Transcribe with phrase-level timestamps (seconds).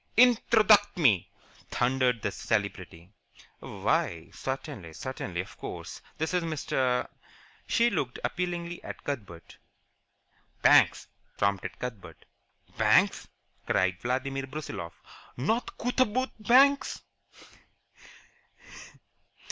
[0.17, 1.29] "Introduct me!"
[1.69, 3.11] thundered the Celebrity.
[3.59, 6.01] "Why, certainly, certainly, of course.
[6.17, 7.07] This is Mr.."
[7.67, 9.57] She looked appealingly at Cuthbert.
[10.63, 12.25] "Banks," prompted Cuthbert.
[12.79, 13.27] "Banks!"
[13.67, 14.93] cried Vladimir Brusiloff.
[15.37, 17.03] "Not Cootaboot Banks?"